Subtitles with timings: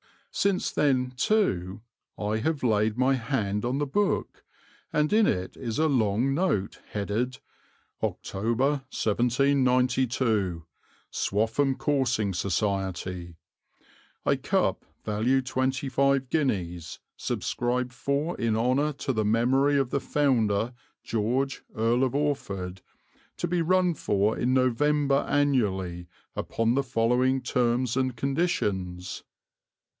[0.31, 1.81] Since then, too,
[2.17, 4.43] I have laid my hand on the book,
[4.91, 7.37] and in it is a long note headed,
[8.01, 10.65] "October 1792.
[11.11, 13.35] Swaffham Coursing Society.
[14.25, 20.73] A cup value 25 guineas subscribed for in honour to the memory of the founder
[21.03, 22.81] George, Earl of Orford,
[23.37, 29.23] to be run for in November annually upon the following terms and conditions."